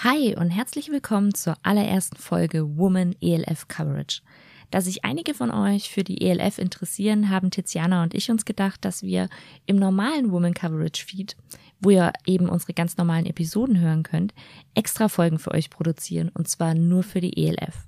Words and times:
Hi 0.00 0.36
und 0.36 0.50
herzlich 0.50 0.90
willkommen 0.90 1.32
zur 1.32 1.56
allerersten 1.62 2.18
Folge 2.18 2.76
Woman 2.76 3.16
ELF 3.22 3.66
Coverage. 3.66 4.20
Da 4.70 4.82
sich 4.82 5.06
einige 5.06 5.32
von 5.32 5.50
euch 5.50 5.88
für 5.88 6.04
die 6.04 6.20
ELF 6.20 6.58
interessieren, 6.58 7.30
haben 7.30 7.50
Tiziana 7.50 8.02
und 8.02 8.12
ich 8.12 8.30
uns 8.30 8.44
gedacht, 8.44 8.84
dass 8.84 9.02
wir 9.02 9.30
im 9.64 9.76
normalen 9.76 10.30
Woman 10.32 10.52
Coverage 10.52 11.02
Feed, 11.02 11.34
wo 11.80 11.88
ihr 11.88 12.12
eben 12.26 12.50
unsere 12.50 12.74
ganz 12.74 12.98
normalen 12.98 13.24
Episoden 13.24 13.80
hören 13.80 14.02
könnt, 14.02 14.34
extra 14.74 15.08
Folgen 15.08 15.38
für 15.38 15.52
euch 15.52 15.70
produzieren 15.70 16.28
und 16.28 16.46
zwar 16.46 16.74
nur 16.74 17.02
für 17.02 17.22
die 17.22 17.46
ELF. 17.46 17.86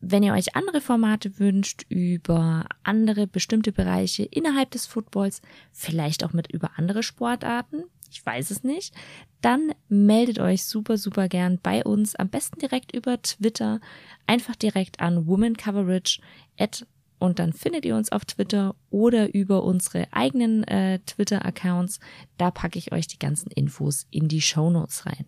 Wenn 0.00 0.22
ihr 0.22 0.32
euch 0.32 0.56
andere 0.56 0.80
Formate 0.80 1.38
wünscht 1.38 1.84
über 1.90 2.64
andere 2.84 3.26
bestimmte 3.26 3.70
Bereiche 3.70 4.24
innerhalb 4.24 4.70
des 4.70 4.86
Footballs, 4.86 5.42
vielleicht 5.72 6.24
auch 6.24 6.32
mit 6.32 6.50
über 6.50 6.70
andere 6.76 7.02
Sportarten, 7.02 7.84
ich 8.10 8.24
weiß 8.24 8.50
es 8.50 8.62
nicht, 8.62 8.94
dann 9.40 9.71
meldet 9.92 10.38
euch 10.38 10.64
super, 10.64 10.96
super 10.96 11.28
gern 11.28 11.58
bei 11.62 11.84
uns. 11.84 12.16
Am 12.16 12.28
besten 12.28 12.58
direkt 12.58 12.94
über 12.94 13.20
Twitter. 13.20 13.80
Einfach 14.26 14.56
direkt 14.56 15.00
an 15.00 15.26
Woman 15.26 15.56
Coverage 15.56 16.20
at 16.58 16.86
und 17.18 17.38
dann 17.38 17.52
findet 17.52 17.84
ihr 17.84 17.94
uns 17.94 18.10
auf 18.10 18.24
Twitter 18.24 18.74
oder 18.90 19.32
über 19.32 19.62
unsere 19.62 20.08
eigenen 20.12 20.64
äh, 20.64 20.98
Twitter-Accounts. 21.06 22.00
Da 22.36 22.50
packe 22.50 22.80
ich 22.80 22.90
euch 22.90 23.06
die 23.06 23.18
ganzen 23.18 23.48
Infos 23.52 24.06
in 24.10 24.26
die 24.26 24.40
Show 24.40 24.70
Notes 24.70 25.06
rein. 25.06 25.26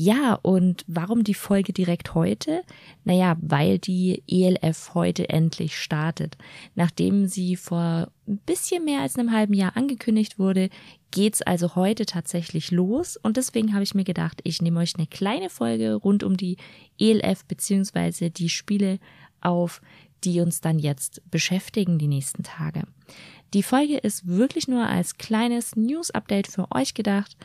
Ja, 0.00 0.34
und 0.34 0.84
warum 0.86 1.24
die 1.24 1.34
Folge 1.34 1.72
direkt 1.72 2.14
heute? 2.14 2.62
Naja, 3.02 3.36
weil 3.40 3.80
die 3.80 4.22
ELF 4.28 4.94
heute 4.94 5.28
endlich 5.28 5.76
startet. 5.76 6.38
Nachdem 6.76 7.26
sie 7.26 7.56
vor 7.56 8.08
ein 8.28 8.38
bisschen 8.46 8.84
mehr 8.84 9.00
als 9.00 9.18
einem 9.18 9.32
halben 9.32 9.54
Jahr 9.54 9.76
angekündigt 9.76 10.38
wurde, 10.38 10.70
geht's 11.10 11.42
also 11.42 11.74
heute 11.74 12.06
tatsächlich 12.06 12.70
los. 12.70 13.16
Und 13.16 13.36
deswegen 13.36 13.74
habe 13.74 13.82
ich 13.82 13.96
mir 13.96 14.04
gedacht, 14.04 14.40
ich 14.44 14.62
nehme 14.62 14.78
euch 14.78 14.94
eine 14.96 15.08
kleine 15.08 15.50
Folge 15.50 15.94
rund 15.94 16.22
um 16.22 16.36
die 16.36 16.58
ELF 17.00 17.44
beziehungsweise 17.46 18.30
die 18.30 18.50
Spiele 18.50 19.00
auf, 19.40 19.82
die 20.22 20.38
uns 20.38 20.60
dann 20.60 20.78
jetzt 20.78 21.28
beschäftigen 21.28 21.98
die 21.98 22.06
nächsten 22.06 22.44
Tage. 22.44 22.84
Die 23.52 23.64
Folge 23.64 23.98
ist 23.98 24.28
wirklich 24.28 24.68
nur 24.68 24.86
als 24.86 25.18
kleines 25.18 25.74
News-Update 25.74 26.46
für 26.46 26.70
euch 26.70 26.94
gedacht. 26.94 27.36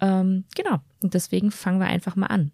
Ähm, 0.00 0.44
genau, 0.54 0.78
und 1.02 1.14
deswegen 1.14 1.50
fangen 1.50 1.80
wir 1.80 1.86
einfach 1.86 2.16
mal 2.16 2.26
an. 2.26 2.52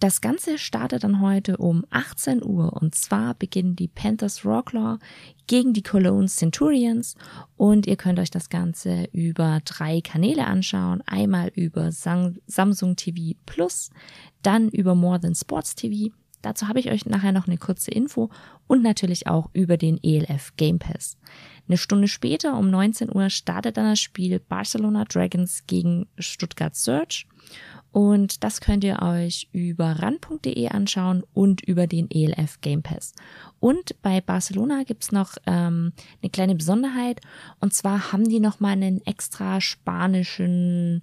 Das 0.00 0.20
Ganze 0.20 0.58
startet 0.58 1.04
dann 1.04 1.20
heute 1.20 1.56
um 1.56 1.84
18 1.90 2.42
Uhr 2.44 2.72
und 2.74 2.94
zwar 2.94 3.34
beginnen 3.34 3.76
die 3.76 3.88
Panthers 3.88 4.44
Rocklaw 4.44 4.98
gegen 5.46 5.72
die 5.72 5.82
Cologne 5.82 6.26
Centurions 6.26 7.14
und 7.56 7.86
ihr 7.86 7.96
könnt 7.96 8.18
euch 8.18 8.30
das 8.30 8.48
Ganze 8.48 9.04
über 9.12 9.60
drei 9.64 10.00
Kanäle 10.00 10.46
anschauen. 10.46 11.02
Einmal 11.06 11.48
über 11.54 11.90
Samsung 11.92 12.96
TV 12.96 13.38
Plus, 13.46 13.90
dann 14.42 14.68
über 14.68 14.94
More 14.94 15.20
Than 15.20 15.34
Sports 15.34 15.74
TV. 15.74 16.12
Dazu 16.44 16.68
habe 16.68 16.78
ich 16.78 16.90
euch 16.90 17.06
nachher 17.06 17.32
noch 17.32 17.46
eine 17.46 17.56
kurze 17.56 17.90
Info 17.90 18.28
und 18.66 18.82
natürlich 18.82 19.26
auch 19.26 19.48
über 19.54 19.78
den 19.78 19.98
ELF 20.02 20.52
Game 20.56 20.78
Pass. 20.78 21.16
Eine 21.66 21.78
Stunde 21.78 22.06
später 22.06 22.58
um 22.58 22.70
19 22.70 23.14
Uhr 23.14 23.30
startet 23.30 23.78
dann 23.78 23.86
das 23.86 24.00
Spiel 24.00 24.38
Barcelona 24.38 25.06
Dragons 25.06 25.64
gegen 25.66 26.06
Stuttgart 26.18 26.76
Search. 26.76 27.26
Und 27.92 28.44
das 28.44 28.60
könnt 28.60 28.84
ihr 28.84 29.00
euch 29.00 29.48
über 29.52 30.02
ran.de 30.02 30.68
anschauen 30.68 31.22
und 31.32 31.62
über 31.62 31.86
den 31.86 32.10
ELF 32.10 32.60
Game 32.60 32.82
Pass. 32.82 33.14
Und 33.58 34.02
bei 34.02 34.20
Barcelona 34.20 34.82
gibt's 34.82 35.12
noch 35.12 35.36
ähm, 35.46 35.92
eine 36.20 36.30
kleine 36.30 36.56
Besonderheit. 36.56 37.22
Und 37.60 37.72
zwar 37.72 38.12
haben 38.12 38.28
die 38.28 38.40
nochmal 38.40 38.72
einen 38.72 39.00
extra 39.06 39.62
spanischen 39.62 41.00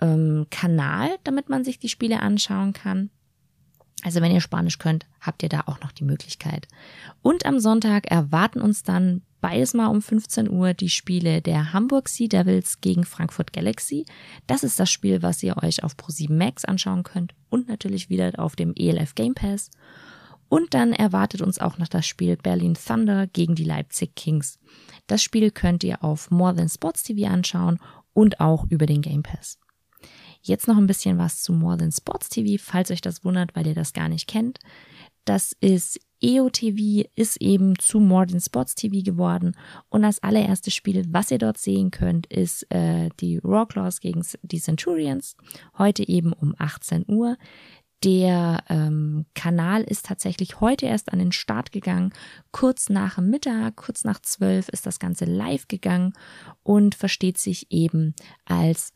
ähm, 0.00 0.46
Kanal, 0.50 1.10
damit 1.22 1.48
man 1.48 1.62
sich 1.62 1.78
die 1.78 1.88
Spiele 1.88 2.20
anschauen 2.20 2.72
kann. 2.72 3.10
Also 4.02 4.20
wenn 4.20 4.32
ihr 4.32 4.40
Spanisch 4.40 4.78
könnt, 4.78 5.06
habt 5.20 5.42
ihr 5.42 5.48
da 5.48 5.62
auch 5.66 5.80
noch 5.80 5.92
die 5.92 6.04
Möglichkeit. 6.04 6.68
Und 7.22 7.46
am 7.46 7.58
Sonntag 7.58 8.10
erwarten 8.10 8.60
uns 8.60 8.82
dann 8.82 9.22
beides 9.40 9.74
mal 9.74 9.88
um 9.88 10.00
15 10.00 10.50
Uhr 10.50 10.74
die 10.74 10.88
Spiele 10.88 11.42
der 11.42 11.72
Hamburg 11.72 12.08
Sea 12.08 12.28
Devils 12.28 12.80
gegen 12.80 13.04
Frankfurt 13.04 13.52
Galaxy. 13.52 14.06
Das 14.46 14.62
ist 14.62 14.80
das 14.80 14.90
Spiel, 14.90 15.22
was 15.22 15.42
ihr 15.42 15.62
euch 15.62 15.84
auf 15.84 15.96
Pro7 15.96 16.32
Max 16.32 16.64
anschauen 16.64 17.02
könnt 17.02 17.34
und 17.50 17.68
natürlich 17.68 18.08
wieder 18.08 18.32
auf 18.38 18.56
dem 18.56 18.72
ELF 18.74 19.14
Game 19.14 19.34
Pass. 19.34 19.70
Und 20.48 20.74
dann 20.74 20.92
erwartet 20.92 21.40
uns 21.40 21.58
auch 21.58 21.78
noch 21.78 21.88
das 21.88 22.06
Spiel 22.06 22.36
Berlin 22.36 22.74
Thunder 22.74 23.26
gegen 23.26 23.54
die 23.54 23.64
Leipzig 23.64 24.14
Kings. 24.14 24.58
Das 25.06 25.22
Spiel 25.22 25.50
könnt 25.50 25.84
ihr 25.84 26.02
auf 26.04 26.30
More 26.30 26.54
Than 26.54 26.68
Sports 26.68 27.02
TV 27.02 27.30
anschauen 27.30 27.80
und 28.12 28.40
auch 28.40 28.66
über 28.70 28.86
den 28.86 29.02
Game 29.02 29.22
Pass. 29.22 29.58
Jetzt 30.46 30.68
noch 30.68 30.76
ein 30.76 30.86
bisschen 30.86 31.16
was 31.16 31.42
zu 31.42 31.54
More 31.54 31.78
Than 31.78 31.90
Sports 31.90 32.28
TV, 32.28 32.62
falls 32.62 32.90
euch 32.90 33.00
das 33.00 33.24
wundert, 33.24 33.56
weil 33.56 33.66
ihr 33.66 33.74
das 33.74 33.94
gar 33.94 34.10
nicht 34.10 34.28
kennt. 34.28 34.58
Das 35.24 35.56
ist 35.60 35.98
EOTV 36.20 37.08
ist 37.14 37.40
eben 37.40 37.78
zu 37.78 37.98
More 37.98 38.26
Than 38.26 38.40
Sports 38.40 38.74
TV 38.74 39.02
geworden 39.02 39.56
und 39.88 40.02
das 40.02 40.22
allererste 40.22 40.70
Spiel, 40.70 41.06
was 41.08 41.30
ihr 41.30 41.38
dort 41.38 41.56
sehen 41.56 41.90
könnt, 41.90 42.26
ist 42.26 42.70
äh, 42.70 43.08
die 43.20 43.40
Rawclaws 43.42 44.00
gegen 44.00 44.22
die 44.42 44.60
Centurions, 44.60 45.34
heute 45.78 46.06
eben 46.06 46.34
um 46.34 46.54
18 46.58 47.06
Uhr. 47.08 47.38
Der 48.02 48.62
ähm, 48.68 49.24
Kanal 49.34 49.82
ist 49.82 50.04
tatsächlich 50.04 50.60
heute 50.60 50.84
erst 50.84 51.10
an 51.10 51.20
den 51.20 51.32
Start 51.32 51.72
gegangen. 51.72 52.12
Kurz 52.52 52.90
nach 52.90 53.16
Mittag, 53.16 53.76
kurz 53.76 54.04
nach 54.04 54.20
zwölf 54.20 54.68
ist 54.68 54.84
das 54.84 54.98
Ganze 54.98 55.24
live 55.24 55.68
gegangen 55.68 56.12
und 56.62 56.94
versteht 56.94 57.38
sich 57.38 57.70
eben 57.70 58.14
als 58.44 58.92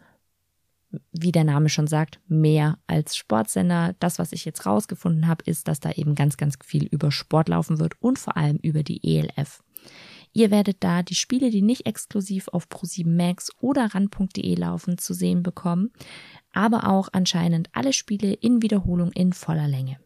wie 1.12 1.32
der 1.32 1.44
Name 1.44 1.68
schon 1.68 1.86
sagt, 1.86 2.20
mehr 2.28 2.78
als 2.86 3.16
Sportsender. 3.16 3.94
Das, 4.00 4.18
was 4.18 4.32
ich 4.32 4.44
jetzt 4.44 4.66
rausgefunden 4.66 5.26
habe, 5.26 5.44
ist, 5.44 5.68
dass 5.68 5.80
da 5.80 5.92
eben 5.92 6.14
ganz, 6.14 6.36
ganz 6.36 6.56
viel 6.64 6.86
über 6.86 7.10
Sport 7.10 7.48
laufen 7.48 7.78
wird 7.78 7.94
und 8.00 8.18
vor 8.18 8.36
allem 8.36 8.58
über 8.62 8.82
die 8.82 9.18
ELF. 9.18 9.62
Ihr 10.32 10.50
werdet 10.50 10.84
da 10.84 11.02
die 11.02 11.14
Spiele, 11.14 11.50
die 11.50 11.62
nicht 11.62 11.86
exklusiv 11.86 12.48
auf 12.48 12.68
Pro7 12.68 13.08
Max 13.08 13.50
oder 13.60 13.94
ran.de 13.94 14.54
laufen, 14.54 14.98
zu 14.98 15.14
sehen 15.14 15.42
bekommen, 15.42 15.90
aber 16.52 16.88
auch 16.88 17.08
anscheinend 17.12 17.70
alle 17.72 17.92
Spiele 17.92 18.34
in 18.34 18.62
Wiederholung 18.62 19.10
in 19.12 19.32
voller 19.32 19.68
Länge. 19.68 19.98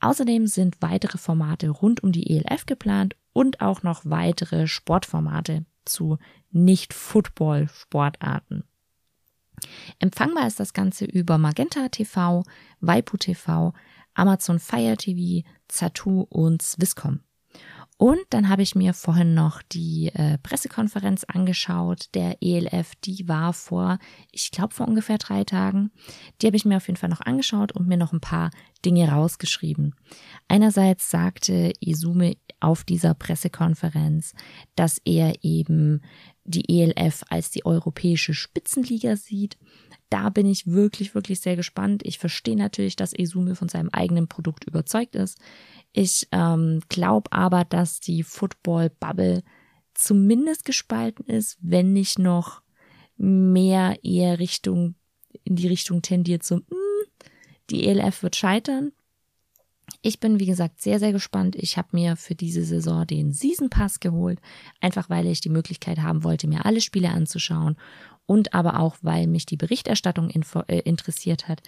Außerdem 0.00 0.46
sind 0.46 0.76
weitere 0.80 1.18
Formate 1.18 1.68
rund 1.70 2.02
um 2.02 2.12
die 2.12 2.30
ELF 2.30 2.66
geplant 2.66 3.16
und 3.32 3.60
auch 3.60 3.82
noch 3.82 4.02
weitere 4.04 4.66
Sportformate 4.66 5.64
zu 5.84 6.18
Nicht-Football-Sportarten. 6.50 8.64
Empfangbar 9.98 10.46
ist 10.46 10.60
das 10.60 10.72
Ganze 10.72 11.04
über 11.04 11.38
Magenta 11.38 11.88
TV, 11.88 12.44
Waipu 12.80 13.16
TV, 13.16 13.72
Amazon 14.14 14.58
Fire 14.58 14.96
TV, 14.96 15.46
Zatu 15.68 16.26
und 16.28 16.62
Swisscom. 16.62 17.20
Und 17.98 18.20
dann 18.28 18.50
habe 18.50 18.60
ich 18.60 18.74
mir 18.74 18.92
vorhin 18.92 19.32
noch 19.32 19.62
die 19.62 20.10
äh, 20.12 20.36
Pressekonferenz 20.38 21.24
angeschaut, 21.24 22.08
der 22.12 22.36
ELF, 22.42 22.94
die 22.96 23.26
war 23.26 23.54
vor, 23.54 23.98
ich 24.30 24.50
glaube 24.50 24.74
vor 24.74 24.86
ungefähr 24.86 25.16
drei 25.16 25.44
Tagen. 25.44 25.90
Die 26.40 26.46
habe 26.46 26.58
ich 26.58 26.66
mir 26.66 26.76
auf 26.76 26.88
jeden 26.88 26.98
Fall 26.98 27.08
noch 27.08 27.22
angeschaut 27.22 27.72
und 27.72 27.88
mir 27.88 27.96
noch 27.96 28.12
ein 28.12 28.20
paar 28.20 28.50
Dinge 28.84 29.10
rausgeschrieben. 29.10 29.94
Einerseits 30.46 31.10
sagte 31.10 31.72
Izume 31.80 32.36
auf 32.60 32.84
dieser 32.84 33.14
Pressekonferenz, 33.14 34.34
dass 34.74 35.00
er 35.04 35.44
eben 35.44 36.02
die 36.44 36.80
ELF 36.80 37.24
als 37.28 37.50
die 37.50 37.66
europäische 37.66 38.34
Spitzenliga 38.34 39.16
sieht. 39.16 39.58
Da 40.08 40.30
bin 40.30 40.46
ich 40.46 40.66
wirklich, 40.66 41.14
wirklich 41.14 41.40
sehr 41.40 41.56
gespannt. 41.56 42.02
Ich 42.04 42.18
verstehe 42.18 42.56
natürlich, 42.56 42.96
dass 42.96 43.12
Esume 43.12 43.56
von 43.56 43.68
seinem 43.68 43.90
eigenen 43.90 44.28
Produkt 44.28 44.64
überzeugt 44.64 45.16
ist. 45.16 45.38
Ich 45.92 46.28
ähm, 46.32 46.80
glaube 46.88 47.32
aber, 47.32 47.64
dass 47.64 48.00
die 48.00 48.22
Football-Bubble 48.22 49.42
zumindest 49.94 50.64
gespalten 50.64 51.26
ist, 51.26 51.58
wenn 51.60 51.92
nicht 51.92 52.18
noch 52.18 52.62
mehr 53.16 53.98
eher 54.04 54.38
Richtung, 54.38 54.94
in 55.44 55.56
die 55.56 55.68
Richtung 55.68 56.02
tendiert, 56.02 56.44
so, 56.44 56.56
mh, 56.56 56.64
hm, 56.70 57.30
die 57.70 57.86
ELF 57.86 58.22
wird 58.22 58.36
scheitern. 58.36 58.92
Ich 60.06 60.20
bin, 60.20 60.38
wie 60.38 60.46
gesagt, 60.46 60.80
sehr, 60.80 61.00
sehr 61.00 61.10
gespannt. 61.10 61.56
Ich 61.56 61.76
habe 61.76 61.88
mir 61.90 62.14
für 62.14 62.36
diese 62.36 62.62
Saison 62.62 63.04
den 63.08 63.32
Season 63.32 63.70
Pass 63.70 63.98
geholt, 63.98 64.38
einfach 64.80 65.10
weil 65.10 65.26
ich 65.26 65.40
die 65.40 65.48
Möglichkeit 65.48 65.98
haben 65.98 66.22
wollte, 66.22 66.46
mir 66.46 66.64
alle 66.64 66.80
Spiele 66.80 67.08
anzuschauen 67.08 67.76
und 68.24 68.54
aber 68.54 68.78
auch, 68.78 68.94
weil 69.02 69.26
mich 69.26 69.46
die 69.46 69.56
Berichterstattung 69.56 70.30
äh, 70.30 70.78
interessiert 70.82 71.48
hat. 71.48 71.60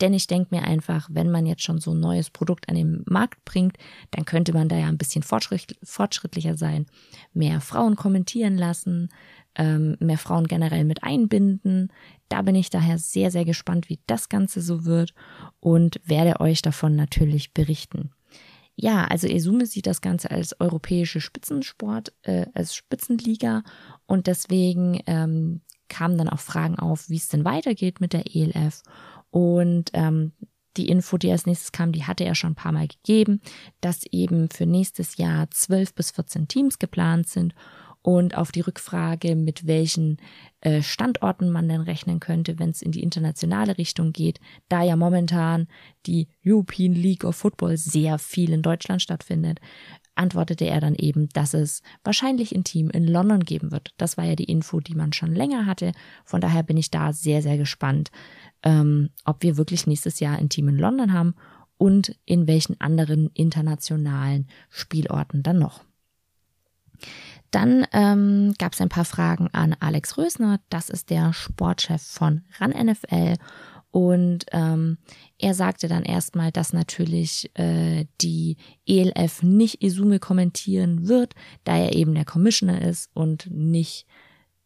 Denn 0.00 0.14
ich 0.14 0.26
denke 0.26 0.54
mir 0.54 0.64
einfach, 0.64 1.10
wenn 1.12 1.30
man 1.30 1.44
jetzt 1.44 1.64
schon 1.64 1.80
so 1.80 1.92
ein 1.92 2.00
neues 2.00 2.30
Produkt 2.30 2.70
an 2.70 2.76
den 2.76 3.04
Markt 3.06 3.44
bringt, 3.44 3.76
dann 4.10 4.24
könnte 4.24 4.54
man 4.54 4.70
da 4.70 4.78
ja 4.78 4.86
ein 4.86 4.96
bisschen 4.96 5.22
fortschritt 5.22 5.76
fortschrittlicher 5.82 6.56
sein, 6.56 6.86
mehr 7.34 7.60
Frauen 7.60 7.96
kommentieren 7.96 8.56
lassen, 8.56 9.10
ähm, 9.56 9.96
mehr 10.00 10.18
Frauen 10.18 10.46
generell 10.46 10.84
mit 10.84 11.02
einbinden. 11.02 11.92
Da 12.28 12.42
bin 12.42 12.54
ich 12.54 12.70
daher 12.70 12.98
sehr, 12.98 13.30
sehr 13.30 13.44
gespannt, 13.44 13.88
wie 13.88 14.00
das 14.06 14.28
Ganze 14.28 14.60
so 14.60 14.84
wird 14.84 15.14
und 15.60 16.00
werde 16.04 16.40
euch 16.40 16.62
davon 16.62 16.96
natürlich 16.96 17.52
berichten. 17.52 18.10
Ja, 18.74 19.04
also 19.04 19.26
Esume 19.26 19.66
sieht 19.66 19.86
das 19.86 20.00
Ganze 20.00 20.30
als 20.30 20.58
europäische 20.58 21.20
Spitzensport, 21.20 22.12
äh, 22.22 22.46
als 22.54 22.74
Spitzenliga 22.74 23.62
und 24.06 24.26
deswegen 24.26 25.00
ähm, 25.06 25.60
kamen 25.88 26.16
dann 26.16 26.30
auch 26.30 26.40
Fragen 26.40 26.78
auf, 26.78 27.10
wie 27.10 27.16
es 27.16 27.28
denn 27.28 27.44
weitergeht 27.44 28.00
mit 28.00 28.14
der 28.14 28.34
ELF. 28.34 28.82
Und 29.30 29.90
ähm, 29.92 30.32
die 30.78 30.88
Info, 30.88 31.18
die 31.18 31.30
als 31.30 31.46
nächstes 31.46 31.72
kam, 31.72 31.92
die 31.92 32.04
hatte 32.04 32.24
er 32.24 32.34
schon 32.34 32.52
ein 32.52 32.56
paar 32.56 32.72
Mal 32.72 32.88
gegeben, 32.88 33.40
dass 33.82 34.06
eben 34.10 34.48
für 34.48 34.66
nächstes 34.66 35.16
Jahr 35.18 35.50
12 35.50 35.94
bis 35.94 36.10
14 36.12 36.48
Teams 36.48 36.78
geplant 36.78 37.28
sind. 37.28 37.54
Und 38.02 38.36
auf 38.36 38.50
die 38.50 38.60
Rückfrage, 38.60 39.36
mit 39.36 39.66
welchen 39.66 40.16
äh, 40.60 40.82
Standorten 40.82 41.50
man 41.50 41.68
denn 41.68 41.82
rechnen 41.82 42.18
könnte, 42.18 42.58
wenn 42.58 42.70
es 42.70 42.82
in 42.82 42.90
die 42.90 43.02
internationale 43.02 43.78
Richtung 43.78 44.12
geht, 44.12 44.40
da 44.68 44.82
ja 44.82 44.96
momentan 44.96 45.68
die 46.06 46.26
European 46.44 46.94
League 46.94 47.22
of 47.22 47.36
Football 47.36 47.76
sehr 47.76 48.18
viel 48.18 48.50
in 48.52 48.62
Deutschland 48.62 49.02
stattfindet, 49.02 49.60
antwortete 50.14 50.66
er 50.66 50.80
dann 50.80 50.94
eben, 50.94 51.28
dass 51.30 51.54
es 51.54 51.82
wahrscheinlich 52.04 52.54
ein 52.54 52.64
Team 52.64 52.90
in 52.90 53.06
London 53.06 53.44
geben 53.44 53.70
wird. 53.70 53.94
Das 53.96 54.16
war 54.16 54.24
ja 54.24 54.34
die 54.34 54.44
Info, 54.44 54.80
die 54.80 54.94
man 54.94 55.12
schon 55.12 55.34
länger 55.34 55.66
hatte. 55.66 55.92
Von 56.24 56.40
daher 56.40 56.62
bin 56.62 56.76
ich 56.76 56.90
da 56.90 57.12
sehr, 57.12 57.40
sehr 57.40 57.56
gespannt, 57.56 58.10
ähm, 58.62 59.10
ob 59.24 59.42
wir 59.42 59.56
wirklich 59.56 59.86
nächstes 59.86 60.20
Jahr 60.20 60.38
ein 60.38 60.48
Team 60.48 60.68
in 60.68 60.78
London 60.78 61.12
haben 61.12 61.34
und 61.78 62.16
in 62.26 62.46
welchen 62.46 62.80
anderen 62.80 63.30
internationalen 63.34 64.48
Spielorten 64.68 65.42
dann 65.42 65.58
noch. 65.58 65.84
Dann 67.52 67.86
ähm, 67.92 68.54
gab 68.58 68.72
es 68.72 68.80
ein 68.80 68.88
paar 68.88 69.04
Fragen 69.04 69.48
an 69.52 69.76
Alex 69.78 70.18
Rösner, 70.18 70.58
das 70.70 70.88
ist 70.88 71.10
der 71.10 71.32
Sportchef 71.32 72.02
von 72.02 72.42
RAN 72.58 72.70
NFL. 72.70 73.36
Und 73.90 74.46
ähm, 74.52 74.96
er 75.38 75.52
sagte 75.52 75.86
dann 75.86 76.02
erstmal, 76.02 76.50
dass 76.50 76.72
natürlich 76.72 77.50
äh, 77.58 78.06
die 78.22 78.56
ELF 78.86 79.42
nicht 79.42 79.82
Isume 79.82 80.18
kommentieren 80.18 81.08
wird, 81.08 81.34
da 81.64 81.76
er 81.76 81.94
eben 81.94 82.14
der 82.14 82.24
Commissioner 82.24 82.80
ist 82.80 83.10
und 83.12 83.50
nicht 83.50 84.06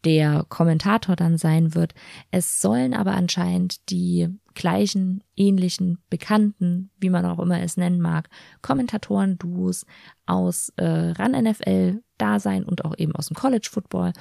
der 0.06 0.46
Kommentator 0.48 1.16
dann 1.16 1.36
sein 1.36 1.74
wird. 1.74 1.92
Es 2.30 2.60
sollen 2.60 2.94
aber 2.94 3.14
anscheinend 3.14 3.90
die 3.90 4.28
gleichen, 4.54 5.24
ähnlichen, 5.34 5.98
bekannten, 6.08 6.90
wie 7.00 7.10
man 7.10 7.26
auch 7.26 7.40
immer 7.40 7.60
es 7.60 7.76
nennen 7.76 8.00
mag, 8.00 8.28
Kommentatoren-Duos 8.62 9.84
aus 10.24 10.72
äh, 10.76 11.10
RAN 11.10 11.32
NFL 11.32 12.02
da 12.18 12.38
sein 12.38 12.62
und 12.62 12.84
auch 12.84 12.96
eben 12.96 13.16
aus 13.16 13.26
dem 13.26 13.36
College 13.36 13.68
Football. 13.68 14.12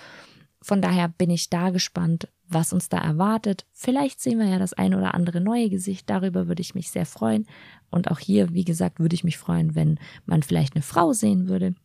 Von 0.59 0.81
daher 0.81 1.07
bin 1.07 1.29
ich 1.29 1.51
da 1.51 1.69
gespannt, 1.69 2.29
was 2.47 2.73
uns 2.73 2.89
da 2.89 2.97
erwartet. 2.97 3.67
Vielleicht 3.71 4.19
sehen 4.19 4.39
wir 4.39 4.47
ja 4.47 4.57
das 4.57 4.73
eine 4.73 4.97
oder 4.97 5.13
andere 5.13 5.39
neue 5.39 5.69
Gesicht. 5.69 6.09
Darüber 6.09 6.47
würde 6.47 6.61
ich 6.61 6.73
mich 6.73 6.89
sehr 6.89 7.05
freuen. 7.05 7.45
Und 7.91 8.09
auch 8.09 8.17
hier, 8.17 8.51
wie 8.55 8.65
gesagt, 8.65 8.99
würde 8.99 9.13
ich 9.13 9.23
mich 9.23 9.37
freuen, 9.37 9.75
wenn 9.75 9.99
man 10.25 10.41
vielleicht 10.41 10.73
eine 10.73 10.81
Frau 10.81 11.13
sehen 11.13 11.47
würde. 11.47 11.75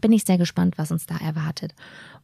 Bin 0.00 0.12
ich 0.12 0.24
sehr 0.24 0.38
gespannt, 0.38 0.78
was 0.78 0.92
uns 0.92 1.06
da 1.06 1.16
erwartet. 1.16 1.74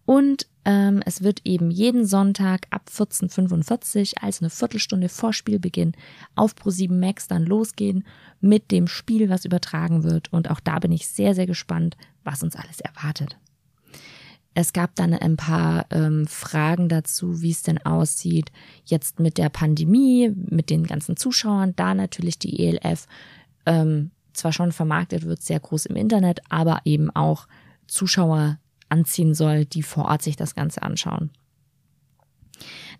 Und 0.05 0.47
ähm, 0.65 1.03
es 1.05 1.23
wird 1.23 1.41
eben 1.45 1.71
jeden 1.71 2.07
Sonntag 2.07 2.67
ab 2.71 2.89
14.45 2.93 4.15
also 4.21 4.45
eine 4.45 4.51
Viertelstunde 4.51 5.09
vor 5.09 5.33
Spielbeginn 5.33 5.93
auf 6.37 6.55
Pro7 6.55 6.93
Max 6.93 7.27
dann 7.27 7.45
losgehen 7.45 8.05
mit 8.41 8.71
dem 8.71 8.87
Spiel, 8.87 9.29
was 9.29 9.45
übertragen 9.45 10.05
wird. 10.05 10.33
Und 10.33 10.49
auch 10.51 10.61
da 10.61 10.79
bin 10.79 10.93
ich 10.93 11.09
sehr, 11.09 11.35
sehr 11.35 11.47
gespannt, 11.47 11.97
was 12.23 12.43
uns 12.43 12.55
alles 12.55 12.81
erwartet. 12.81 13.37
Es 14.55 14.73
gab 14.73 14.95
dann 14.95 15.13
ein 15.13 15.37
paar 15.37 15.85
ähm, 15.91 16.27
Fragen 16.27 16.89
dazu, 16.89 17.43
wie 17.43 17.51
es 17.51 17.63
denn 17.63 17.85
aussieht 17.85 18.51
jetzt 18.87 19.21
mit 19.21 19.37
der 19.37 19.51
Pandemie, 19.51 20.33
mit 20.35 20.71
den 20.71 20.85
ganzen 20.85 21.17
Zuschauern, 21.17 21.75
da 21.77 21.95
natürlich 21.95 22.39
die 22.39 22.65
ELF 22.65 23.07
ähm, 23.67 24.13
zwar 24.37 24.53
schon 24.53 24.73
vermarktet 24.73 25.25
wird, 25.25 25.43
sehr 25.43 25.61
groß 25.61 25.87
im 25.87 25.97
Internet, 25.97 26.41
aber 26.49 26.81
eben 26.85 27.11
auch 27.11 27.47
Zuschauer 27.87 28.59
anziehen 28.89 29.35
soll, 29.35 29.65
die 29.65 29.83
vor 29.83 30.07
Ort 30.07 30.23
sich 30.23 30.37
das 30.37 30.55
Ganze 30.55 30.83
anschauen. 30.83 31.31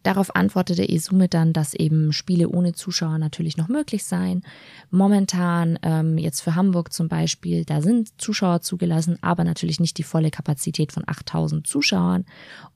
Darauf 0.07 0.37
antwortete 0.37 0.89
Esume 0.89 1.27
dann, 1.27 1.53
dass 1.53 1.75
eben 1.75 2.13
Spiele 2.13 2.49
ohne 2.49 2.75
Zuschauer 2.75 3.19
natürlich 3.19 3.57
noch 3.57 3.67
möglich 3.67 4.05
seien. 4.05 4.45
Momentan, 4.93 5.81
ähm, 5.83 6.17
jetzt 6.17 6.43
für 6.43 6.55
Hamburg 6.55 6.93
zum 6.93 7.09
Beispiel, 7.09 7.65
da 7.65 7.83
sind 7.83 8.11
Zuschauer 8.17 8.61
zugelassen, 8.61 9.19
aber 9.21 9.43
natürlich 9.43 9.81
nicht 9.81 9.99
die 9.99 10.05
volle 10.05 10.31
Kapazität 10.31 10.93
von 10.93 11.03
8000 11.05 11.67
Zuschauern. 11.67 12.25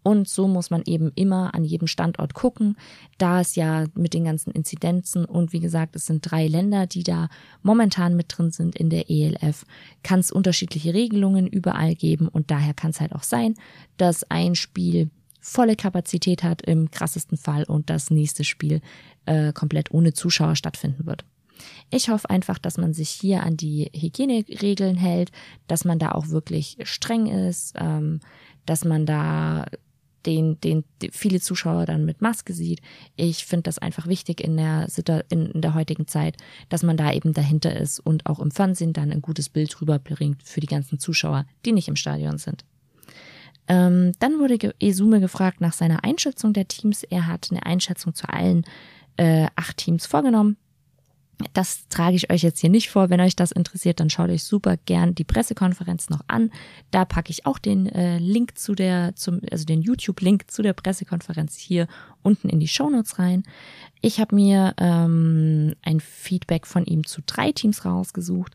Und 0.02 0.26
so 0.26 0.48
muss 0.48 0.70
man 0.70 0.82
eben 0.86 1.12
immer 1.14 1.54
an 1.54 1.64
jedem 1.64 1.86
Standort 1.86 2.34
gucken, 2.34 2.76
da 3.16 3.40
es 3.40 3.54
ja 3.54 3.84
mit 3.94 4.12
den 4.12 4.24
ganzen 4.24 4.50
Inzidenzen 4.50 5.24
und 5.24 5.52
wie 5.52 5.60
gesagt, 5.60 5.94
es 5.94 6.06
sind 6.06 6.28
drei 6.28 6.48
Länder, 6.48 6.88
die 6.88 7.04
da 7.04 7.28
momentan 7.62 8.16
mit 8.16 8.36
drin 8.36 8.50
sind 8.50 8.74
in 8.74 8.90
der 8.90 9.08
ELF, 9.08 9.66
kann 10.02 10.18
es 10.18 10.32
unterschiedliche 10.32 10.94
Regelungen 10.94 11.46
überall 11.46 11.94
geben 11.94 12.26
und 12.26 12.50
daher 12.50 12.74
kann 12.74 12.90
es 12.90 13.00
halt 13.00 13.14
auch 13.14 13.22
sein, 13.22 13.54
dass 13.98 14.28
ein 14.28 14.56
Spiel 14.56 15.10
volle 15.40 15.76
Kapazität 15.76 16.42
hat 16.42 16.62
im 16.62 16.90
krassesten 16.90 17.38
Fall 17.38 17.64
und 17.64 17.90
das 17.90 18.10
nächste 18.10 18.44
Spiel 18.44 18.80
äh, 19.26 19.52
komplett 19.52 19.92
ohne 19.92 20.12
Zuschauer 20.12 20.56
stattfinden 20.56 21.06
wird. 21.06 21.24
Ich 21.90 22.08
hoffe 22.08 22.30
einfach, 22.30 22.58
dass 22.58 22.78
man 22.78 22.92
sich 22.92 23.10
hier 23.10 23.42
an 23.42 23.56
die 23.56 23.90
Hygieneregeln 23.94 24.96
hält, 24.96 25.30
dass 25.66 25.84
man 25.84 25.98
da 25.98 26.12
auch 26.12 26.28
wirklich 26.28 26.76
streng 26.84 27.26
ist, 27.26 27.74
ähm, 27.78 28.20
dass 28.66 28.84
man 28.84 29.06
da 29.06 29.66
den, 30.26 30.60
den, 30.60 30.84
viele 31.12 31.40
Zuschauer 31.40 31.86
dann 31.86 32.04
mit 32.04 32.20
Maske 32.20 32.52
sieht. 32.52 32.80
Ich 33.16 33.46
finde 33.46 33.64
das 33.64 33.78
einfach 33.78 34.06
wichtig 34.06 34.42
in 34.42 34.56
der, 34.56 34.86
in, 35.30 35.46
in 35.46 35.62
der 35.62 35.74
heutigen 35.74 36.06
Zeit, 36.06 36.36
dass 36.68 36.82
man 36.82 36.96
da 36.96 37.12
eben 37.12 37.32
dahinter 37.32 37.74
ist 37.74 38.00
und 38.00 38.26
auch 38.26 38.38
im 38.38 38.50
Fernsehen 38.50 38.92
dann 38.92 39.12
ein 39.12 39.22
gutes 39.22 39.48
Bild 39.48 39.80
rüberbringt 39.80 40.42
für 40.42 40.60
die 40.60 40.66
ganzen 40.66 40.98
Zuschauer, 40.98 41.46
die 41.64 41.72
nicht 41.72 41.88
im 41.88 41.96
Stadion 41.96 42.36
sind. 42.36 42.64
Ähm, 43.68 44.12
dann 44.18 44.38
wurde 44.38 44.74
Esume 44.80 45.20
gefragt 45.20 45.60
nach 45.60 45.72
seiner 45.72 46.04
Einschätzung 46.04 46.52
der 46.52 46.68
Teams. 46.68 47.02
Er 47.04 47.26
hat 47.26 47.48
eine 47.50 47.64
Einschätzung 47.66 48.14
zu 48.14 48.28
allen 48.28 48.64
äh, 49.16 49.46
acht 49.56 49.76
Teams 49.76 50.06
vorgenommen. 50.06 50.56
Das 51.52 51.88
trage 51.88 52.16
ich 52.16 52.30
euch 52.30 52.42
jetzt 52.42 52.60
hier 52.60 52.70
nicht 52.70 52.90
vor. 52.90 53.10
Wenn 53.10 53.20
euch 53.20 53.36
das 53.36 53.52
interessiert, 53.52 54.00
dann 54.00 54.10
schaut 54.10 54.30
euch 54.30 54.44
super 54.44 54.76
gern 54.76 55.14
die 55.14 55.24
Pressekonferenz 55.24 56.10
noch 56.10 56.20
an. 56.26 56.50
Da 56.90 57.04
packe 57.04 57.30
ich 57.30 57.46
auch 57.46 57.58
den 57.58 57.86
äh, 57.86 58.18
Link 58.18 58.58
zu 58.58 58.74
der, 58.74 59.14
zum, 59.16 59.40
also 59.50 59.64
den 59.64 59.80
YouTube-Link 59.80 60.50
zu 60.50 60.62
der 60.62 60.72
Pressekonferenz 60.72 61.56
hier 61.56 61.86
unten 62.22 62.48
in 62.48 62.60
die 62.60 62.68
Shownotes 62.68 63.18
rein. 63.18 63.44
Ich 64.00 64.20
habe 64.20 64.34
mir 64.34 64.74
ähm, 64.78 65.74
ein 65.82 66.00
Feedback 66.00 66.66
von 66.66 66.84
ihm 66.84 67.06
zu 67.06 67.22
drei 67.24 67.52
Teams 67.52 67.84
rausgesucht. 67.84 68.54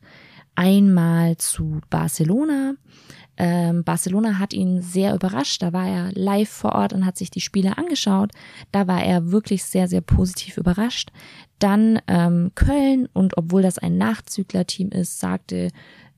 Einmal 0.56 1.38
zu 1.38 1.82
Barcelona, 1.90 2.76
ähm, 3.38 3.84
Barcelona 3.84 4.40
hat 4.40 4.54
ihn 4.54 4.82
sehr 4.82 5.14
überrascht. 5.14 5.62
Da 5.62 5.74
war 5.74 5.88
er 5.88 6.12
live 6.14 6.50
vor 6.50 6.74
Ort 6.74 6.94
und 6.94 7.06
hat 7.06 7.18
sich 7.18 7.30
die 7.30 7.42
Spiele 7.42 7.78
angeschaut. 7.78 8.32
Da 8.72 8.88
war 8.88 9.04
er 9.04 9.32
wirklich 9.32 9.64
sehr, 9.64 9.88
sehr 9.88 10.02
positiv 10.02 10.58
überrascht. 10.58 11.12
Dann 11.60 12.00
ähm, 12.08 12.52
Köln 12.56 13.08
und 13.14 13.38
obwohl 13.38 13.62
das 13.62 13.78
ein 13.78 13.98
Nachzüglerteam 13.98 14.90
ist, 14.90 15.20
sagte 15.20 15.70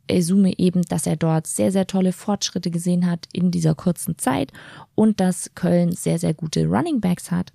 Esume 0.08 0.58
eben, 0.58 0.84
dass 0.84 1.06
er 1.06 1.16
dort 1.16 1.48
sehr, 1.48 1.72
sehr 1.72 1.88
tolle 1.88 2.14
Fortschritte 2.14 2.72
gesehen 2.72 3.10
hat 3.10 3.28
in 3.34 3.52
dieser 3.52 3.76
kurzen 3.76 4.18
Zeit 4.18 4.52
und 4.96 5.20
dass 5.20 5.52
Köln 5.56 5.92
sehr, 5.92 6.20
sehr 6.20 6.34
gute 6.34 6.66
Running 6.66 7.02
Backs 7.02 7.32
hat. 7.32 7.52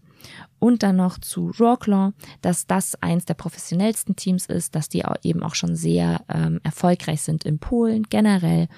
Und 0.61 0.85
dann 0.85 0.97
noch 0.97 1.19
zu 1.19 1.51
Rawclaw, 1.59 2.13
dass 2.43 2.69
das 2.69 2.95
eins 3.03 3.25
der 3.25 3.35
professionellsten 3.35 4.15
Teams 4.15 4.47
ist, 4.47 4.77
dass 4.77 4.89
die 4.89 5.03
eben 5.25 5.43
auch 5.43 5.57
schon 5.57 5.75
sehr 5.75 6.21
ähm, 6.29 6.61
erfolgreich 6.63 7.23
sind 7.23 7.43
in 7.43 7.59
Polen 7.59 8.05
generell 8.05 8.69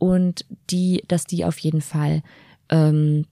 und 0.00 0.44
die, 0.70 1.04
dass 1.06 1.24
die 1.24 1.44
auf 1.44 1.58
jeden 1.58 1.82
Fall 1.82 2.22
ähm, 2.70 3.26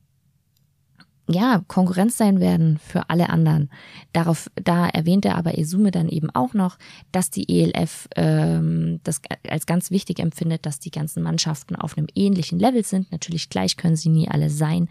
ja, 1.31 1.63
Konkurrenz 1.67 2.17
sein 2.17 2.41
werden 2.41 2.79
für 2.79 3.11
alle 3.11 3.29
anderen. 3.29 3.71
Darauf, 4.13 4.51
da 4.55 4.89
erwähnt 4.89 5.27
er 5.27 5.37
aber 5.37 5.59
Esume 5.59 5.91
dann 5.91 6.09
eben 6.09 6.31
auch 6.31 6.55
noch, 6.55 6.79
dass 7.13 7.31
die 7.31 7.49
ELF 7.49 8.09
ähm, 8.17 9.01
das 9.05 9.21
als 9.47 9.67
ganz 9.67 9.91
wichtig 9.91 10.21
empfindet, 10.21 10.65
dass 10.65 10.79
die 10.79 10.91
ganzen 10.91 11.23
Mannschaften 11.23 11.77
auf 11.77 11.99
einem 11.99 12.07
ähnlichen 12.15 12.59
Level 12.59 12.83
sind. 12.83 13.13
Natürlich 13.13 13.51
gleich 13.51 13.77
können 13.77 13.97
sie 13.97 14.09
nie 14.09 14.29
alle 14.29 14.49
sein, 14.49 14.89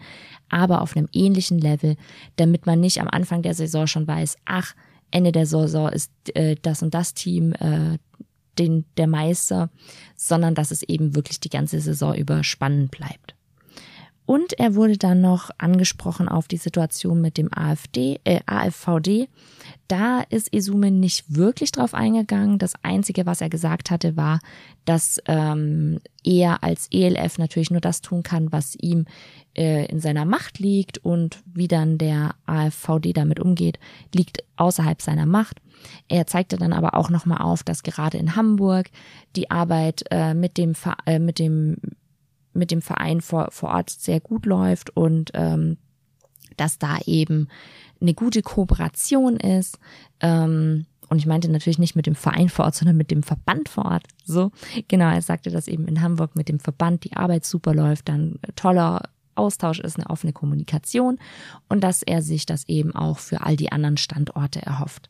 aber 0.48 0.82
auf 0.82 0.96
einem 0.96 1.08
ähnlichen 1.12 1.58
Level, 1.58 1.96
damit 2.36 2.66
man 2.66 2.78
nicht 2.78 3.00
am 3.00 3.08
Anfang 3.08 3.42
der 3.42 3.54
Saison 3.54 3.88
schon 3.88 4.06
weiß, 4.06 4.36
ach, 4.44 4.74
Ende 5.10 5.32
der 5.32 5.46
Saison 5.46 5.88
ist 5.88 6.12
äh, 6.34 6.54
das 6.62 6.82
und 6.82 6.94
das 6.94 7.14
Team 7.14 7.52
äh, 7.54 7.98
den, 8.58 8.84
der 8.96 9.06
Meister, 9.06 9.70
sondern 10.16 10.54
dass 10.54 10.70
es 10.70 10.82
eben 10.82 11.14
wirklich 11.14 11.40
die 11.40 11.50
ganze 11.50 11.80
Saison 11.80 12.14
über 12.14 12.44
spannend 12.44 12.90
bleibt. 12.90 13.34
Und 14.28 14.52
er 14.58 14.74
wurde 14.74 14.98
dann 14.98 15.22
noch 15.22 15.48
angesprochen 15.56 16.28
auf 16.28 16.48
die 16.48 16.58
Situation 16.58 17.22
mit 17.22 17.38
dem 17.38 17.48
AfD, 17.50 18.20
äh, 18.24 18.40
AfVD. 18.44 19.26
Da 19.88 20.20
ist 20.28 20.54
Isume 20.54 20.90
nicht 20.90 21.34
wirklich 21.34 21.72
drauf 21.72 21.94
eingegangen. 21.94 22.58
Das 22.58 22.74
Einzige, 22.82 23.24
was 23.24 23.40
er 23.40 23.48
gesagt 23.48 23.90
hatte, 23.90 24.18
war, 24.18 24.40
dass 24.84 25.18
ähm, 25.24 26.00
er 26.22 26.62
als 26.62 26.88
ELF 26.90 27.38
natürlich 27.38 27.70
nur 27.70 27.80
das 27.80 28.02
tun 28.02 28.22
kann, 28.22 28.52
was 28.52 28.74
ihm 28.74 29.06
äh, 29.56 29.86
in 29.86 29.98
seiner 29.98 30.26
Macht 30.26 30.58
liegt 30.58 30.98
und 30.98 31.42
wie 31.46 31.68
dann 31.68 31.96
der 31.96 32.34
AfVD 32.44 33.14
damit 33.14 33.40
umgeht, 33.40 33.78
liegt 34.14 34.44
außerhalb 34.56 35.00
seiner 35.00 35.24
Macht. 35.24 35.62
Er 36.08 36.26
zeigte 36.26 36.58
dann 36.58 36.74
aber 36.74 36.94
auch 36.94 37.08
nochmal 37.08 37.40
auf, 37.40 37.62
dass 37.62 37.82
gerade 37.82 38.18
in 38.18 38.36
Hamburg 38.36 38.90
die 39.36 39.50
Arbeit 39.50 40.04
äh, 40.10 40.34
mit 40.34 40.58
dem 40.58 40.74
äh, 41.06 41.18
mit 41.18 41.38
dem 41.38 41.78
mit 42.58 42.70
dem 42.70 42.82
Verein 42.82 43.20
vor, 43.20 43.48
vor 43.50 43.70
Ort 43.70 43.90
sehr 43.90 44.20
gut 44.20 44.46
läuft 44.46 44.90
und 44.90 45.30
ähm, 45.34 45.78
dass 46.56 46.78
da 46.78 46.98
eben 47.06 47.48
eine 48.00 48.14
gute 48.14 48.42
Kooperation 48.42 49.36
ist. 49.36 49.78
Ähm, 50.20 50.86
und 51.08 51.18
ich 51.18 51.26
meinte 51.26 51.50
natürlich 51.50 51.78
nicht 51.78 51.96
mit 51.96 52.06
dem 52.06 52.14
Verein 52.14 52.48
vor 52.48 52.66
Ort, 52.66 52.74
sondern 52.74 52.96
mit 52.96 53.10
dem 53.10 53.22
Verband 53.22 53.68
vor 53.68 53.86
Ort. 53.86 54.04
So, 54.24 54.50
genau, 54.88 55.10
er 55.10 55.22
sagte, 55.22 55.50
dass 55.50 55.68
eben 55.68 55.88
in 55.88 56.02
Hamburg 56.02 56.36
mit 56.36 56.48
dem 56.48 56.60
Verband 56.60 57.04
die 57.04 57.14
Arbeit 57.14 57.46
super 57.46 57.74
läuft, 57.74 58.08
dann 58.08 58.38
toller 58.56 59.02
Austausch 59.34 59.78
ist, 59.78 59.96
eine 59.96 60.10
offene 60.10 60.32
Kommunikation 60.32 61.18
und 61.68 61.82
dass 61.82 62.02
er 62.02 62.22
sich 62.22 62.44
das 62.44 62.68
eben 62.68 62.94
auch 62.94 63.18
für 63.18 63.40
all 63.42 63.56
die 63.56 63.72
anderen 63.72 63.96
Standorte 63.96 64.60
erhofft. 64.60 65.08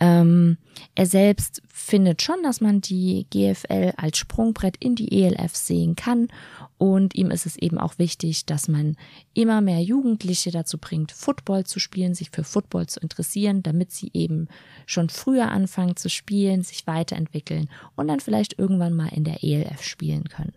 Ähm, 0.00 0.56
er 0.94 1.06
selbst 1.06 1.62
findet 1.68 2.22
schon, 2.22 2.42
dass 2.42 2.60
man 2.60 2.80
die 2.80 3.26
GFL 3.30 3.92
als 3.96 4.18
Sprungbrett 4.18 4.76
in 4.78 4.94
die 4.94 5.22
ELF 5.22 5.54
sehen 5.54 5.94
kann 5.94 6.28
und 6.78 7.14
ihm 7.14 7.30
ist 7.30 7.44
es 7.44 7.56
eben 7.56 7.76
auch 7.76 7.98
wichtig, 7.98 8.46
dass 8.46 8.66
man 8.66 8.96
immer 9.34 9.60
mehr 9.60 9.82
Jugendliche 9.82 10.50
dazu 10.50 10.78
bringt, 10.78 11.12
Football 11.12 11.64
zu 11.64 11.78
spielen, 11.78 12.14
sich 12.14 12.30
für 12.30 12.42
Football 12.42 12.86
zu 12.86 13.00
interessieren, 13.00 13.62
damit 13.62 13.92
sie 13.92 14.10
eben 14.14 14.48
schon 14.86 15.10
früher 15.10 15.50
anfangen 15.50 15.96
zu 15.96 16.08
spielen, 16.08 16.62
sich 16.62 16.86
weiterentwickeln 16.86 17.68
und 17.96 18.08
dann 18.08 18.20
vielleicht 18.20 18.58
irgendwann 18.58 18.96
mal 18.96 19.10
in 19.12 19.24
der 19.24 19.44
ELF 19.44 19.82
spielen 19.82 20.24
können. 20.30 20.54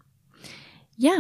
Ja, 0.96 1.12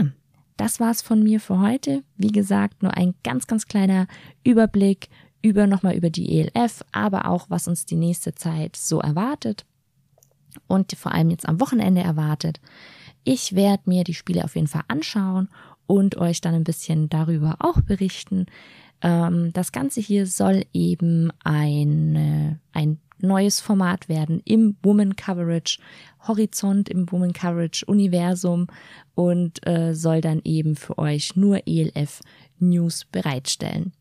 das 0.55 0.79
war's 0.79 1.01
von 1.01 1.21
mir 1.21 1.41
für 1.41 1.59
heute. 1.59 2.03
Wie 2.15 2.31
gesagt, 2.31 2.81
nur 2.81 2.95
ein 2.95 3.13
ganz, 3.23 3.45
ganz 3.45 3.67
kleiner 3.67 4.07
Überblick 4.45 5.09
über 5.43 5.67
nochmal 5.67 5.95
über 5.95 6.09
die 6.09 6.39
ELF, 6.39 6.83
aber 6.91 7.27
auch 7.27 7.49
was 7.49 7.67
uns 7.67 7.85
die 7.85 7.97
nächste 7.97 8.33
Zeit 8.33 8.75
so 8.75 8.99
erwartet 8.99 9.65
und 10.67 10.93
vor 10.93 11.11
allem 11.11 11.29
jetzt 11.29 11.47
am 11.47 11.59
Wochenende 11.59 12.01
erwartet. 12.01 12.59
Ich 13.23 13.53
werde 13.53 13.83
mir 13.85 14.03
die 14.03 14.13
Spiele 14.13 14.43
auf 14.43 14.55
jeden 14.55 14.67
Fall 14.67 14.83
anschauen 14.87 15.49
und 15.85 16.17
euch 16.17 16.41
dann 16.41 16.55
ein 16.55 16.63
bisschen 16.63 17.09
darüber 17.09 17.57
auch 17.59 17.81
berichten. 17.81 18.45
Ähm, 19.01 19.51
das 19.53 19.71
Ganze 19.71 20.01
hier 20.01 20.25
soll 20.25 20.63
eben 20.73 21.31
ein, 21.43 22.59
ein 22.71 22.99
neues 23.19 23.59
Format 23.59 24.09
werden 24.09 24.41
im 24.45 24.77
Woman 24.83 25.15
Coverage 25.15 25.79
Horizont, 26.27 26.89
im 26.89 27.11
Woman 27.11 27.33
Coverage 27.33 27.85
Universum 27.85 28.67
und 29.15 29.65
äh, 29.67 29.93
soll 29.93 30.21
dann 30.21 30.41
eben 30.43 30.75
für 30.75 30.97
euch 30.97 31.35
nur 31.35 31.67
ELF 31.67 32.21
News 32.59 33.05
bereitstellen. 33.05 33.93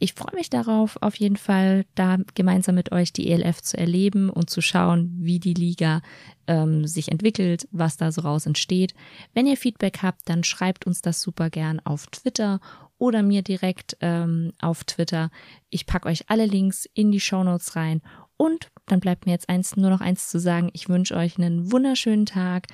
Ich 0.00 0.14
freue 0.14 0.34
mich 0.34 0.48
darauf, 0.48 0.96
auf 1.00 1.16
jeden 1.16 1.36
Fall 1.36 1.84
da 1.96 2.18
gemeinsam 2.34 2.76
mit 2.76 2.92
euch 2.92 3.12
die 3.12 3.30
ELF 3.30 3.60
zu 3.62 3.76
erleben 3.76 4.30
und 4.30 4.48
zu 4.48 4.60
schauen, 4.60 5.12
wie 5.18 5.40
die 5.40 5.54
Liga 5.54 6.02
ähm, 6.46 6.86
sich 6.86 7.10
entwickelt, 7.10 7.66
was 7.72 7.96
da 7.96 8.12
so 8.12 8.20
raus 8.20 8.46
entsteht. 8.46 8.94
Wenn 9.34 9.46
ihr 9.46 9.56
Feedback 9.56 9.98
habt, 10.02 10.28
dann 10.28 10.44
schreibt 10.44 10.86
uns 10.86 11.02
das 11.02 11.20
super 11.20 11.50
gern 11.50 11.80
auf 11.80 12.06
Twitter 12.06 12.60
oder 12.98 13.22
mir 13.22 13.42
direkt 13.42 13.96
ähm, 14.00 14.52
auf 14.60 14.84
Twitter. 14.84 15.30
Ich 15.68 15.86
packe 15.86 16.08
euch 16.08 16.30
alle 16.30 16.46
Links 16.46 16.88
in 16.94 17.10
die 17.10 17.20
Show 17.20 17.42
Notes 17.42 17.74
rein 17.74 18.00
und 18.36 18.70
dann 18.86 19.00
bleibt 19.00 19.26
mir 19.26 19.32
jetzt 19.32 19.48
eins, 19.48 19.76
nur 19.76 19.90
noch 19.90 20.00
eins 20.00 20.28
zu 20.28 20.38
sagen. 20.38 20.70
Ich 20.74 20.88
wünsche 20.88 21.16
euch 21.16 21.38
einen 21.38 21.72
wunderschönen 21.72 22.24
Tag. 22.26 22.66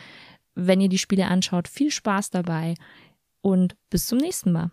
Wenn 0.55 0.81
ihr 0.81 0.91
die 0.91 0.99
Spiele 0.99 1.27
anschaut, 1.27 1.69
viel 1.69 1.91
Spaß 1.91 2.31
dabei 2.31 2.75
und 3.41 3.77
bis 3.89 4.07
zum 4.07 4.19
nächsten 4.19 4.53
Mal. 4.53 4.71